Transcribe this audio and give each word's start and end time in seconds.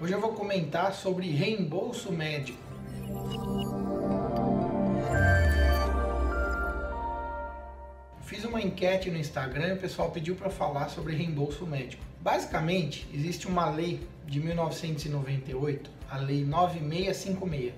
Hoje 0.00 0.12
eu 0.12 0.20
vou 0.20 0.32
comentar 0.32 0.94
sobre 0.94 1.28
reembolso 1.28 2.12
médico. 2.12 2.56
Fiz 8.22 8.44
uma 8.44 8.62
enquete 8.62 9.10
no 9.10 9.18
Instagram 9.18 9.70
e 9.70 9.72
o 9.72 9.80
pessoal 9.80 10.12
pediu 10.12 10.36
para 10.36 10.50
falar 10.50 10.88
sobre 10.88 11.16
reembolso 11.16 11.66
médico. 11.66 12.04
Basicamente, 12.20 13.08
existe 13.12 13.48
uma 13.48 13.68
lei 13.68 14.06
de 14.24 14.38
1998, 14.38 15.90
a 16.08 16.18
Lei 16.18 16.44
9656, 16.44 17.74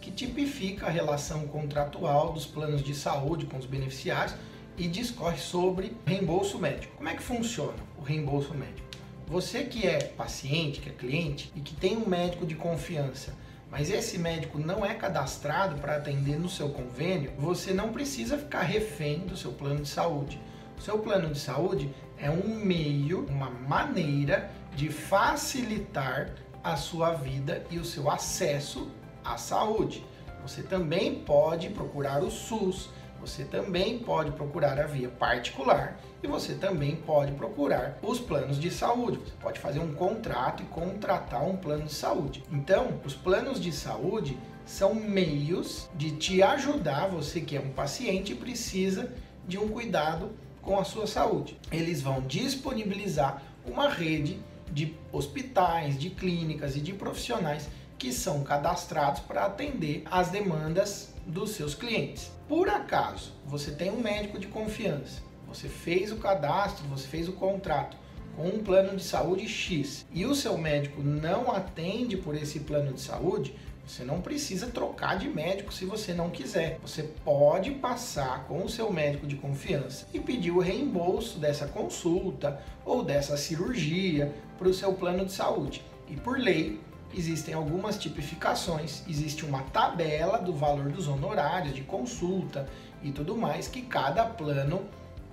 que 0.00 0.12
tipifica 0.12 0.86
a 0.86 0.90
relação 0.90 1.48
contratual 1.48 2.32
dos 2.32 2.46
planos 2.46 2.84
de 2.84 2.94
saúde 2.94 3.46
com 3.46 3.58
os 3.58 3.66
beneficiários 3.66 4.36
e 4.78 4.86
discorre 4.86 5.38
sobre 5.38 5.96
reembolso 6.06 6.56
médico. 6.56 6.94
Como 6.96 7.08
é 7.08 7.14
que 7.16 7.22
funciona 7.22 7.78
o 7.98 8.02
reembolso 8.02 8.54
médico? 8.54 8.93
Você 9.26 9.64
que 9.64 9.86
é 9.86 9.98
paciente, 9.98 10.80
que 10.80 10.90
é 10.90 10.92
cliente 10.92 11.50
e 11.56 11.60
que 11.60 11.74
tem 11.74 11.96
um 11.96 12.06
médico 12.06 12.46
de 12.46 12.54
confiança, 12.54 13.32
mas 13.70 13.90
esse 13.90 14.18
médico 14.18 14.58
não 14.58 14.84
é 14.84 14.94
cadastrado 14.94 15.80
para 15.80 15.96
atender 15.96 16.38
no 16.38 16.48
seu 16.48 16.68
convênio, 16.68 17.32
você 17.38 17.72
não 17.72 17.90
precisa 17.92 18.36
ficar 18.36 18.62
refém 18.62 19.20
do 19.20 19.36
seu 19.36 19.52
plano 19.52 19.80
de 19.80 19.88
saúde. 19.88 20.38
O 20.78 20.82
seu 20.82 20.98
plano 20.98 21.32
de 21.32 21.38
saúde 21.38 21.92
é 22.18 22.30
um 22.30 22.54
meio, 22.54 23.26
uma 23.26 23.50
maneira 23.50 24.50
de 24.76 24.90
facilitar 24.90 26.30
a 26.62 26.76
sua 26.76 27.14
vida 27.14 27.64
e 27.70 27.78
o 27.78 27.84
seu 27.84 28.10
acesso 28.10 28.90
à 29.24 29.36
saúde. 29.36 30.04
Você 30.42 30.62
também 30.62 31.14
pode 31.14 31.70
procurar 31.70 32.22
o 32.22 32.30
SUS, 32.30 32.90
você 33.20 33.44
também 33.44 33.98
pode 33.98 34.30
procurar 34.32 34.78
a 34.78 34.86
via 34.86 35.08
particular 35.08 35.98
e 36.22 36.26
você 36.26 36.54
também 36.54 36.96
pode 36.96 37.32
procurar 37.32 37.98
os 38.02 38.20
planos 38.20 38.58
de 38.58 38.70
saúde. 38.70 39.18
Você 39.18 39.34
pode 39.40 39.60
fazer 39.60 39.78
um 39.78 39.94
contrato 39.94 40.62
e 40.62 40.66
contratar 40.66 41.42
um 41.42 41.56
plano 41.56 41.84
de 41.84 41.94
saúde. 41.94 42.42
Então, 42.52 43.00
os 43.04 43.14
planos 43.14 43.60
de 43.60 43.72
saúde 43.72 44.36
são 44.66 44.94
meios 44.94 45.88
de 45.94 46.12
te 46.12 46.42
ajudar, 46.42 47.08
você 47.08 47.40
que 47.40 47.56
é 47.56 47.60
um 47.60 47.70
paciente 47.70 48.32
e 48.32 48.36
precisa 48.36 49.12
de 49.46 49.58
um 49.58 49.68
cuidado 49.68 50.32
com 50.62 50.78
a 50.78 50.84
sua 50.84 51.06
saúde. 51.06 51.58
Eles 51.70 52.00
vão 52.00 52.22
disponibilizar 52.22 53.42
uma 53.66 53.88
rede 53.88 54.40
de 54.72 54.94
hospitais, 55.12 55.98
de 55.98 56.10
clínicas 56.10 56.76
e 56.76 56.80
de 56.80 56.92
profissionais 56.92 57.68
que 57.98 58.12
são 58.12 58.42
cadastrados 58.42 59.20
para 59.20 59.46
atender 59.46 60.02
as 60.10 60.28
demandas 60.30 61.12
dos 61.26 61.50
seus 61.50 61.74
clientes. 61.74 62.30
Por 62.48 62.68
acaso 62.68 63.32
você 63.46 63.70
tem 63.70 63.90
um 63.90 64.00
médico 64.00 64.38
de 64.38 64.46
confiança, 64.46 65.22
você 65.46 65.68
fez 65.68 66.12
o 66.12 66.16
cadastro, 66.16 66.86
você 66.88 67.06
fez 67.06 67.28
o 67.28 67.32
contrato 67.32 67.96
com 68.36 68.48
um 68.48 68.58
plano 68.58 68.96
de 68.96 69.04
saúde 69.04 69.48
X 69.48 70.04
e 70.12 70.26
o 70.26 70.34
seu 70.34 70.58
médico 70.58 71.02
não 71.02 71.50
atende 71.52 72.16
por 72.16 72.34
esse 72.34 72.60
plano 72.60 72.92
de 72.92 73.00
saúde, 73.00 73.54
você 73.86 74.02
não 74.02 74.22
precisa 74.22 74.68
trocar 74.68 75.18
de 75.18 75.28
médico 75.28 75.72
se 75.72 75.84
você 75.84 76.14
não 76.14 76.30
quiser. 76.30 76.78
Você 76.80 77.02
pode 77.02 77.70
passar 77.72 78.44
com 78.46 78.64
o 78.64 78.68
seu 78.68 78.90
médico 78.90 79.26
de 79.26 79.36
confiança 79.36 80.06
e 80.12 80.18
pedir 80.18 80.50
o 80.50 80.58
reembolso 80.58 81.38
dessa 81.38 81.66
consulta 81.66 82.60
ou 82.84 83.04
dessa 83.04 83.36
cirurgia 83.36 84.32
para 84.58 84.68
o 84.68 84.74
seu 84.74 84.94
plano 84.94 85.26
de 85.26 85.32
saúde. 85.32 85.84
E 86.08 86.16
por 86.16 86.38
lei, 86.38 86.80
existem 87.16 87.54
algumas 87.54 87.96
tipificações, 87.96 89.02
existe 89.08 89.44
uma 89.44 89.62
tabela 89.62 90.38
do 90.38 90.52
valor 90.52 90.90
dos 90.90 91.08
honorários 91.08 91.74
de 91.74 91.82
consulta 91.82 92.68
e 93.02 93.12
tudo 93.12 93.36
mais 93.36 93.68
que 93.68 93.82
cada 93.82 94.24
plano 94.24 94.82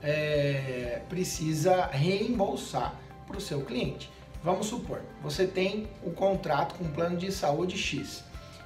é, 0.01 1.01
precisa 1.09 1.87
reembolsar 1.87 2.95
para 3.27 3.37
o 3.37 3.41
seu 3.41 3.61
cliente. 3.61 4.09
Vamos 4.43 4.67
supor, 4.67 5.01
você 5.21 5.45
tem 5.45 5.87
o 6.03 6.09
um 6.09 6.13
contrato 6.13 6.75
com 6.75 6.85
um 6.85 6.91
plano 6.91 7.17
de 7.17 7.31
saúde 7.31 7.77
X 7.77 8.23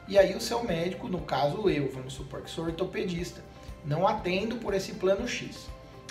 e 0.08 0.18
aí 0.18 0.36
o 0.36 0.42
seu 0.42 0.64
médico, 0.64 1.08
no 1.08 1.22
caso 1.22 1.70
eu, 1.70 1.92
vamos 1.92 2.14
supor 2.14 2.42
que 2.42 2.50
sou 2.50 2.66
ortopedista, 2.66 3.42
não 3.84 4.08
atendo 4.08 4.58
por 4.58 4.74
esse 4.74 4.94
plano 4.94 5.28
X. 5.28 5.68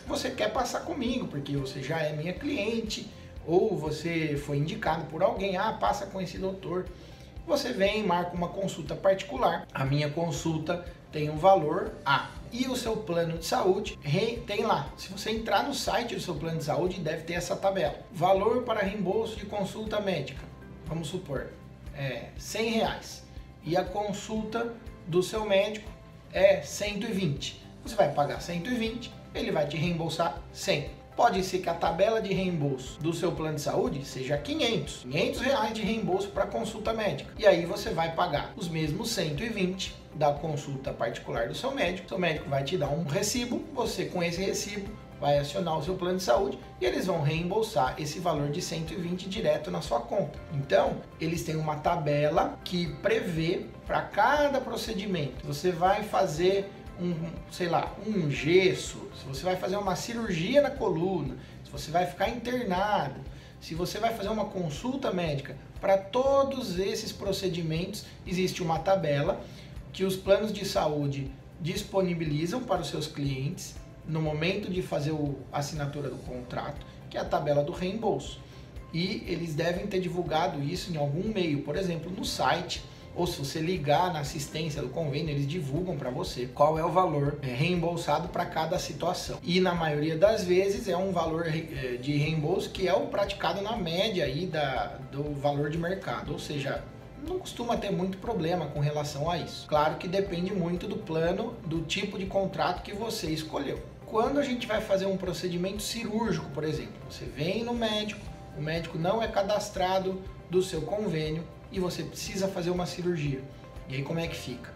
Você 0.06 0.30
quer 0.30 0.52
passar 0.52 0.80
comigo 0.80 1.26
porque 1.28 1.56
você 1.56 1.82
já 1.82 1.98
é 2.00 2.12
minha 2.14 2.32
cliente 2.32 3.08
ou 3.46 3.76
você 3.76 4.36
foi 4.36 4.58
indicado 4.58 5.04
por 5.06 5.22
alguém, 5.22 5.56
ah, 5.56 5.72
passa 5.72 6.06
com 6.06 6.20
esse 6.20 6.38
doutor. 6.38 6.86
Você 7.46 7.72
vem 7.72 8.02
marca 8.02 8.34
uma 8.34 8.48
consulta 8.48 8.94
particular. 8.94 9.66
A 9.72 9.84
minha 9.84 10.10
consulta 10.10 10.84
tem 11.12 11.28
um 11.28 11.36
valor 11.36 11.92
A. 12.04 12.30
E 12.50 12.66
o 12.66 12.76
seu 12.76 12.96
plano 12.96 13.36
de 13.36 13.44
saúde 13.44 13.98
tem 14.46 14.64
lá. 14.64 14.88
Se 14.96 15.10
você 15.10 15.30
entrar 15.30 15.64
no 15.64 15.74
site 15.74 16.14
do 16.14 16.20
seu 16.20 16.36
plano 16.36 16.58
de 16.58 16.64
saúde, 16.64 17.00
deve 17.00 17.24
ter 17.24 17.34
essa 17.34 17.56
tabela. 17.56 17.98
Valor 18.12 18.62
para 18.62 18.80
reembolso 18.80 19.36
de 19.36 19.44
consulta 19.44 20.00
médica. 20.00 20.42
Vamos 20.86 21.08
supor, 21.08 21.48
é 21.96 22.28
100 22.38 22.70
reais. 22.70 23.24
E 23.64 23.76
a 23.76 23.84
consulta 23.84 24.72
do 25.06 25.22
seu 25.22 25.44
médico 25.44 25.90
é 26.32 26.62
120. 26.62 27.60
Você 27.84 27.94
vai 27.94 28.12
pagar 28.12 28.40
120, 28.40 29.12
ele 29.34 29.50
vai 29.50 29.66
te 29.66 29.76
reembolsar 29.76 30.40
100 30.52 31.03
pode 31.16 31.42
ser 31.42 31.58
que 31.58 31.68
a 31.68 31.74
tabela 31.74 32.20
de 32.20 32.32
reembolso 32.32 33.00
do 33.00 33.12
seu 33.12 33.32
plano 33.32 33.56
de 33.56 33.60
saúde 33.60 34.04
seja 34.04 34.36
500, 34.36 35.02
500 35.02 35.40
reais 35.40 35.74
de 35.74 35.82
reembolso 35.82 36.28
para 36.28 36.46
consulta 36.46 36.92
médica. 36.92 37.32
E 37.38 37.46
aí 37.46 37.64
você 37.64 37.90
vai 37.90 38.14
pagar 38.14 38.52
os 38.56 38.68
mesmos 38.68 39.10
120 39.10 39.94
da 40.14 40.32
consulta 40.32 40.92
particular 40.92 41.48
do 41.48 41.54
seu 41.54 41.72
médico. 41.72 42.08
Seu 42.08 42.18
médico 42.18 42.48
vai 42.48 42.62
te 42.64 42.76
dar 42.76 42.88
um 42.88 43.04
recibo, 43.04 43.62
você 43.74 44.06
com 44.06 44.22
esse 44.22 44.40
recibo 44.40 44.88
vai 45.20 45.38
acionar 45.38 45.78
o 45.78 45.82
seu 45.82 45.94
plano 45.94 46.18
de 46.18 46.22
saúde 46.22 46.58
e 46.80 46.84
eles 46.84 47.06
vão 47.06 47.22
reembolsar 47.22 47.94
esse 47.98 48.18
valor 48.18 48.50
de 48.50 48.60
120 48.60 49.28
direto 49.28 49.70
na 49.70 49.80
sua 49.80 50.00
conta. 50.00 50.38
Então, 50.52 50.98
eles 51.20 51.42
têm 51.42 51.56
uma 51.56 51.76
tabela 51.76 52.58
que 52.64 52.88
prevê 52.96 53.66
para 53.86 54.02
cada 54.02 54.60
procedimento. 54.60 55.46
Você 55.46 55.70
vai 55.70 56.02
fazer 56.02 56.70
um, 57.00 57.14
sei 57.50 57.68
lá, 57.68 57.94
um 58.06 58.30
gesso, 58.30 58.98
se 59.18 59.26
você 59.26 59.42
vai 59.42 59.56
fazer 59.56 59.76
uma 59.76 59.96
cirurgia 59.96 60.62
na 60.62 60.70
coluna, 60.70 61.36
se 61.64 61.70
você 61.70 61.90
vai 61.90 62.06
ficar 62.06 62.28
internado, 62.28 63.20
se 63.60 63.74
você 63.74 63.98
vai 63.98 64.14
fazer 64.14 64.28
uma 64.28 64.46
consulta 64.46 65.12
médica, 65.12 65.56
para 65.80 65.98
todos 65.98 66.78
esses 66.78 67.12
procedimentos 67.12 68.04
existe 68.26 68.62
uma 68.62 68.78
tabela 68.78 69.40
que 69.92 70.04
os 70.04 70.16
planos 70.16 70.52
de 70.52 70.64
saúde 70.64 71.30
disponibilizam 71.60 72.62
para 72.62 72.82
os 72.82 72.88
seus 72.88 73.06
clientes 73.06 73.74
no 74.06 74.20
momento 74.20 74.70
de 74.70 74.82
fazer 74.82 75.14
a 75.52 75.58
assinatura 75.58 76.10
do 76.10 76.16
contrato, 76.16 76.84
que 77.08 77.16
é 77.16 77.20
a 77.20 77.24
tabela 77.24 77.62
do 77.62 77.72
reembolso. 77.72 78.40
E 78.92 79.24
eles 79.26 79.54
devem 79.54 79.86
ter 79.86 80.00
divulgado 80.00 80.62
isso 80.62 80.92
em 80.92 80.96
algum 80.96 81.32
meio, 81.32 81.62
por 81.62 81.76
exemplo, 81.76 82.10
no 82.10 82.24
site 82.24 82.82
ou 83.14 83.26
se 83.26 83.38
você 83.38 83.60
ligar 83.60 84.12
na 84.12 84.20
assistência 84.20 84.82
do 84.82 84.88
convênio, 84.88 85.30
eles 85.30 85.46
divulgam 85.46 85.96
para 85.96 86.10
você 86.10 86.48
qual 86.52 86.78
é 86.78 86.84
o 86.84 86.90
valor 86.90 87.38
é, 87.42 87.46
reembolsado 87.46 88.28
para 88.28 88.44
cada 88.44 88.78
situação. 88.78 89.38
E 89.42 89.60
na 89.60 89.74
maioria 89.74 90.16
das 90.16 90.44
vezes 90.44 90.88
é 90.88 90.96
um 90.96 91.12
valor 91.12 91.46
é, 91.46 91.96
de 91.96 92.16
reembolso 92.16 92.70
que 92.70 92.88
é 92.88 92.94
o 92.94 93.06
praticado 93.06 93.60
na 93.62 93.76
média 93.76 94.24
aí 94.24 94.46
da, 94.46 94.98
do 95.12 95.34
valor 95.34 95.70
de 95.70 95.78
mercado, 95.78 96.32
ou 96.32 96.38
seja, 96.38 96.82
não 97.26 97.38
costuma 97.38 97.76
ter 97.76 97.90
muito 97.90 98.18
problema 98.18 98.66
com 98.66 98.80
relação 98.80 99.30
a 99.30 99.38
isso. 99.38 99.66
Claro 99.66 99.96
que 99.96 100.06
depende 100.06 100.52
muito 100.52 100.86
do 100.86 100.96
plano, 100.96 101.54
do 101.64 101.82
tipo 101.82 102.18
de 102.18 102.26
contrato 102.26 102.82
que 102.82 102.92
você 102.92 103.28
escolheu. 103.28 103.80
Quando 104.06 104.38
a 104.38 104.42
gente 104.42 104.66
vai 104.66 104.80
fazer 104.80 105.06
um 105.06 105.16
procedimento 105.16 105.82
cirúrgico, 105.82 106.48
por 106.50 106.64
exemplo, 106.64 106.92
você 107.08 107.24
vem 107.24 107.64
no 107.64 107.72
médico, 107.72 108.20
o 108.56 108.62
médico 108.62 108.98
não 108.98 109.22
é 109.22 109.26
cadastrado 109.26 110.20
do 110.50 110.62
seu 110.62 110.82
convênio, 110.82 111.42
e 111.74 111.80
você 111.80 112.04
precisa 112.04 112.46
fazer 112.46 112.70
uma 112.70 112.86
cirurgia. 112.86 113.42
E 113.88 113.96
aí 113.96 114.02
como 114.02 114.20
é 114.20 114.28
que 114.28 114.36
fica? 114.36 114.72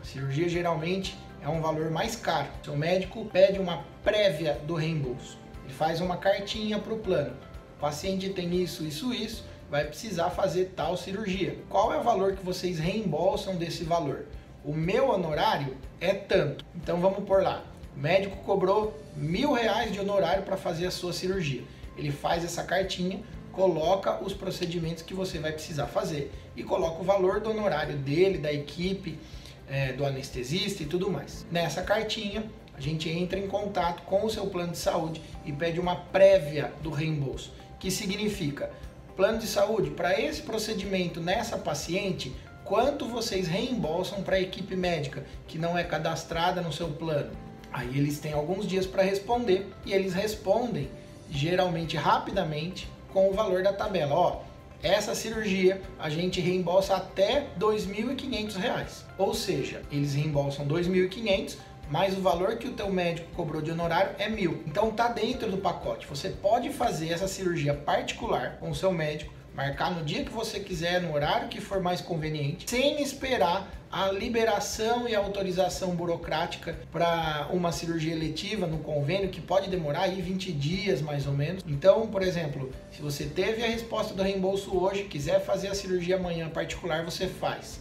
A 0.00 0.04
cirurgia 0.04 0.48
geralmente 0.48 1.16
é 1.42 1.48
um 1.48 1.62
valor 1.62 1.90
mais 1.90 2.14
caro. 2.14 2.48
Seu 2.62 2.76
médico 2.76 3.24
pede 3.24 3.58
uma 3.58 3.82
prévia 4.04 4.60
do 4.66 4.74
reembolso. 4.74 5.38
Ele 5.64 5.72
faz 5.72 6.00
uma 6.00 6.18
cartinha 6.18 6.78
para 6.78 6.92
o 6.92 6.98
plano. 6.98 7.34
O 7.76 7.80
paciente 7.80 8.28
tem 8.28 8.54
isso, 8.62 8.84
isso, 8.84 9.14
isso, 9.14 9.44
vai 9.70 9.84
precisar 9.86 10.28
fazer 10.28 10.72
tal 10.76 10.96
cirurgia. 10.96 11.56
Qual 11.70 11.92
é 11.92 11.98
o 11.98 12.02
valor 12.02 12.34
que 12.34 12.44
vocês 12.44 12.78
reembolsam 12.78 13.56
desse 13.56 13.82
valor? 13.82 14.26
O 14.62 14.74
meu 14.74 15.08
honorário 15.08 15.76
é 16.00 16.12
tanto. 16.12 16.64
Então 16.76 17.00
vamos 17.00 17.24
por 17.24 17.42
lá. 17.42 17.64
O 17.96 17.98
médico 17.98 18.36
cobrou 18.44 19.02
mil 19.16 19.52
reais 19.52 19.90
de 19.90 19.98
honorário 19.98 20.42
para 20.42 20.58
fazer 20.58 20.86
a 20.86 20.90
sua 20.90 21.14
cirurgia. 21.14 21.62
Ele 21.96 22.12
faz 22.12 22.44
essa 22.44 22.62
cartinha, 22.62 23.20
coloca 23.52 24.22
os 24.24 24.32
procedimentos 24.32 25.02
que 25.02 25.14
você 25.14 25.38
vai 25.38 25.52
precisar 25.52 25.86
fazer 25.86 26.32
e 26.56 26.62
coloca 26.62 27.00
o 27.00 27.04
valor 27.04 27.40
do 27.40 27.50
honorário 27.50 27.96
dele, 27.96 28.38
da 28.38 28.52
equipe, 28.52 29.18
é, 29.68 29.92
do 29.92 30.04
anestesista 30.04 30.82
e 30.82 30.86
tudo 30.86 31.10
mais. 31.10 31.46
Nessa 31.50 31.82
cartinha, 31.82 32.44
a 32.74 32.80
gente 32.80 33.08
entra 33.08 33.38
em 33.38 33.46
contato 33.46 34.02
com 34.02 34.24
o 34.24 34.30
seu 34.30 34.46
plano 34.46 34.72
de 34.72 34.78
saúde 34.78 35.22
e 35.44 35.52
pede 35.52 35.78
uma 35.78 35.96
prévia 35.96 36.72
do 36.82 36.90
reembolso, 36.90 37.52
que 37.78 37.90
significa 37.90 38.70
plano 39.16 39.38
de 39.38 39.46
saúde 39.46 39.90
para 39.90 40.18
esse 40.18 40.42
procedimento 40.42 41.20
nessa 41.20 41.58
paciente, 41.58 42.34
quanto 42.64 43.06
vocês 43.06 43.46
reembolsam 43.46 44.22
para 44.22 44.36
a 44.36 44.40
equipe 44.40 44.74
médica 44.74 45.24
que 45.46 45.58
não 45.58 45.76
é 45.76 45.84
cadastrada 45.84 46.62
no 46.62 46.72
seu 46.72 46.88
plano. 46.88 47.30
Aí 47.72 47.98
eles 47.98 48.18
têm 48.18 48.32
alguns 48.32 48.66
dias 48.66 48.86
para 48.86 49.02
responder 49.02 49.70
e 49.84 49.92
eles 49.92 50.14
respondem 50.14 50.90
geralmente 51.30 51.96
rapidamente 51.96 52.88
com 53.12 53.28
o 53.28 53.32
valor 53.32 53.62
da 53.62 53.72
tabela. 53.72 54.14
Ó, 54.14 54.40
essa 54.82 55.14
cirurgia 55.14 55.80
a 55.98 56.10
gente 56.10 56.40
reembolsa 56.40 56.96
até 56.96 57.40
R$ 57.40 57.46
2.500. 57.60 59.04
Ou 59.16 59.34
seja, 59.34 59.82
eles 59.90 60.14
reembolsam 60.14 60.66
R$ 60.66 60.72
2.500 60.72 61.56
mas 61.90 62.16
o 62.16 62.22
valor 62.22 62.56
que 62.56 62.68
o 62.68 62.72
teu 62.72 62.90
médico 62.90 63.28
cobrou 63.34 63.60
de 63.60 63.70
honorário 63.70 64.14
é 64.18 64.26
mil. 64.26 64.62
Então 64.66 64.90
tá 64.90 65.08
dentro 65.08 65.50
do 65.50 65.58
pacote. 65.58 66.06
Você 66.06 66.30
pode 66.30 66.70
fazer 66.70 67.10
essa 67.10 67.28
cirurgia 67.28 67.74
particular 67.74 68.56
com 68.58 68.70
o 68.70 68.74
seu 68.74 68.90
médico, 68.90 69.30
marcar 69.54 69.90
no 69.90 70.04
dia 70.04 70.24
que 70.24 70.30
você 70.30 70.60
quiser, 70.60 71.00
no 71.00 71.12
horário 71.14 71.48
que 71.48 71.60
for 71.60 71.80
mais 71.80 72.00
conveniente, 72.00 72.68
sem 72.68 73.02
esperar 73.02 73.70
a 73.90 74.10
liberação 74.10 75.06
e 75.06 75.14
autorização 75.14 75.94
burocrática 75.94 76.78
para 76.90 77.48
uma 77.52 77.70
cirurgia 77.72 78.14
eletiva 78.14 78.66
no 78.66 78.78
convênio, 78.78 79.28
que 79.28 79.40
pode 79.40 79.68
demorar 79.68 80.02
aí 80.02 80.22
20 80.22 80.50
dias 80.52 81.02
mais 81.02 81.26
ou 81.26 81.34
menos. 81.34 81.62
Então, 81.66 82.06
por 82.06 82.22
exemplo, 82.22 82.70
se 82.90 83.02
você 83.02 83.24
teve 83.24 83.62
a 83.62 83.66
resposta 83.66 84.14
do 84.14 84.22
reembolso 84.22 84.74
hoje, 84.74 85.04
quiser 85.04 85.40
fazer 85.44 85.68
a 85.68 85.74
cirurgia 85.74 86.16
amanhã 86.16 86.48
particular, 86.48 87.04
você 87.04 87.26
faz 87.26 87.80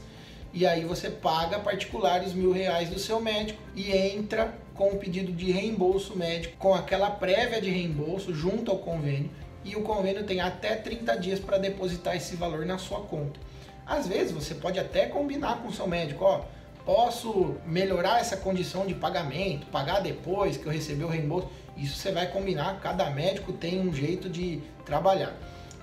e 0.53 0.65
aí 0.65 0.83
você 0.83 1.09
paga 1.09 1.59
particular 1.59 2.21
os 2.21 2.33
mil 2.33 2.51
reais 2.51 2.89
do 2.89 2.99
seu 2.99 3.19
médico 3.19 3.61
e 3.75 3.91
entra 3.91 4.53
com 4.75 4.89
o 4.89 4.97
pedido 4.97 5.31
de 5.31 5.51
reembolso 5.51 6.17
médico, 6.17 6.57
com 6.57 6.73
aquela 6.73 7.09
prévia 7.09 7.61
de 7.61 7.69
reembolso 7.69 8.33
junto 8.33 8.71
ao 8.71 8.77
convênio, 8.77 9.29
e 9.63 9.75
o 9.75 9.81
convênio 9.81 10.23
tem 10.23 10.39
até 10.39 10.75
30 10.75 11.15
dias 11.17 11.39
para 11.39 11.57
depositar 11.57 12.15
esse 12.15 12.35
valor 12.35 12.65
na 12.65 12.77
sua 12.77 13.01
conta. 13.01 13.39
Às 13.85 14.07
vezes 14.07 14.31
você 14.31 14.55
pode 14.55 14.79
até 14.79 15.05
combinar 15.05 15.61
com 15.61 15.67
o 15.67 15.73
seu 15.73 15.87
médico, 15.87 16.23
ó, 16.23 16.41
posso 16.85 17.55
melhorar 17.65 18.19
essa 18.19 18.37
condição 18.37 18.85
de 18.85 18.93
pagamento, 18.93 19.67
pagar 19.67 19.99
depois 19.99 20.57
que 20.57 20.65
eu 20.65 20.71
receber 20.71 21.03
o 21.03 21.07
reembolso. 21.07 21.49
Isso 21.77 21.97
você 21.97 22.11
vai 22.11 22.27
combinar, 22.27 22.79
cada 22.79 23.09
médico 23.09 23.53
tem 23.53 23.79
um 23.79 23.93
jeito 23.93 24.29
de 24.29 24.61
trabalhar. 24.85 25.33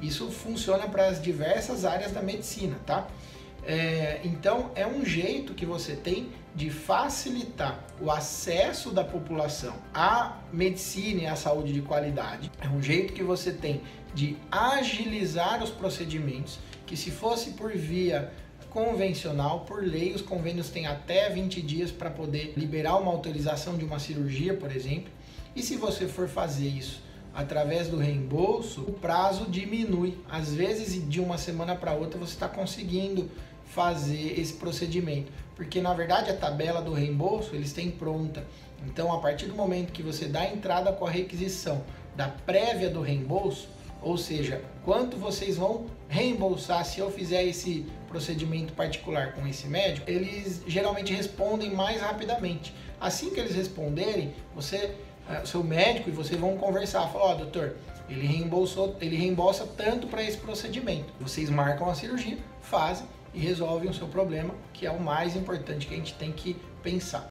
Isso 0.01 0.31
funciona 0.31 0.87
para 0.87 1.07
as 1.07 1.21
diversas 1.21 1.85
áreas 1.85 2.13
da 2.13 2.23
medicina, 2.23 2.77
tá? 2.87 3.07
É, 3.71 4.23
então, 4.25 4.71
é 4.75 4.87
um 4.87 5.05
jeito 5.05 5.53
que 5.53 5.67
você 5.67 5.95
tem 5.95 6.31
de 6.55 6.71
facilitar 6.71 7.85
o 8.01 8.11
acesso 8.11 8.91
da 8.91 9.05
população 9.05 9.75
à 9.93 10.39
medicina 10.51 11.21
e 11.21 11.27
à 11.27 11.37
saúde 11.37 11.75
de 11.75 11.83
qualidade. 11.83 12.51
É 12.63 12.67
um 12.67 12.83
jeito 12.83 13.13
que 13.13 13.23
você 13.23 13.53
tem 13.53 13.83
de 14.15 14.39
agilizar 14.51 15.63
os 15.63 15.69
procedimentos, 15.69 16.59
que 16.87 16.97
se 16.97 17.11
fosse 17.11 17.51
por 17.51 17.71
via 17.77 18.33
convencional, 18.71 19.67
por 19.67 19.85
lei, 19.85 20.15
os 20.15 20.23
convênios 20.23 20.71
têm 20.71 20.87
até 20.87 21.29
20 21.29 21.61
dias 21.61 21.91
para 21.91 22.09
poder 22.09 22.55
liberar 22.57 22.97
uma 22.97 23.11
autorização 23.11 23.77
de 23.77 23.85
uma 23.85 23.99
cirurgia, 23.99 24.55
por 24.55 24.75
exemplo. 24.75 25.13
E 25.55 25.63
se 25.63 25.77
você 25.77 26.09
for 26.09 26.27
fazer 26.27 26.69
isso 26.69 27.03
através 27.35 27.89
do 27.89 27.99
reembolso, 27.99 28.81
o 28.81 28.93
prazo 28.93 29.47
diminui. 29.49 30.19
Às 30.29 30.55
vezes, 30.55 31.07
de 31.09 31.21
uma 31.21 31.37
semana 31.39 31.77
para 31.77 31.93
outra, 31.93 32.19
você 32.19 32.33
está 32.33 32.49
conseguindo 32.49 33.31
fazer 33.69 34.39
esse 34.39 34.55
procedimento, 34.55 35.33
porque 35.55 35.81
na 35.81 35.93
verdade 35.95 36.31
a 36.31 36.37
tabela 36.37 36.81
do 36.81 36.93
reembolso 36.93 37.55
eles 37.55 37.73
têm 37.73 37.91
pronta. 37.91 38.45
Então, 38.87 39.13
a 39.13 39.19
partir 39.19 39.47
do 39.47 39.55
momento 39.55 39.93
que 39.93 40.03
você 40.03 40.27
dá 40.27 40.47
entrada 40.47 40.93
com 40.93 41.07
a 41.07 41.11
requisição 41.11 41.83
da 42.15 42.29
prévia 42.29 42.89
do 42.89 43.01
reembolso, 43.01 43.69
ou 44.01 44.17
seja, 44.17 44.63
quanto 44.85 45.17
vocês 45.17 45.57
vão 45.57 45.87
reembolsar 46.09 46.85
se 46.85 47.01
eu 47.01 47.11
fizer 47.11 47.45
esse 47.45 47.85
procedimento 48.07 48.73
particular 48.73 49.33
com 49.33 49.47
esse 49.47 49.67
médico, 49.67 50.09
eles 50.09 50.63
geralmente 50.67 51.13
respondem 51.13 51.71
mais 51.73 52.01
rapidamente. 52.01 52.73
Assim 53.01 53.31
que 53.31 53.41
eles 53.41 53.55
responderem, 53.55 54.33
você, 54.55 54.95
eh, 55.29 55.45
seu 55.45 55.63
médico 55.65 56.09
e 56.09 56.13
você 56.13 56.37
vão 56.37 56.57
conversar, 56.57 57.09
falar, 57.09 57.25
ó, 57.25 57.33
oh, 57.33 57.35
doutor, 57.35 57.77
ele 58.09 58.27
reembolsou, 58.27 58.97
ele 59.01 59.17
reembolsa 59.17 59.67
tanto 59.77 60.07
para 60.07 60.23
esse 60.23 60.39
procedimento. 60.39 61.13
Vocês 61.21 61.51
marcam 61.51 61.91
a 61.91 61.95
cirurgia, 61.95 62.39
fazem 62.63 63.07
e 63.35 63.41
resolvem 63.41 63.91
o 63.91 63.95
seu 63.95 64.07
problema, 64.09 64.55
que 64.73 64.87
é 64.87 64.91
o 64.91 65.01
mais 65.01 65.37
importante 65.37 65.87
que 65.87 65.95
a 65.95 65.97
gente 65.97 66.15
tem 66.15 66.33
que 66.33 66.57
pensar. 66.83 67.27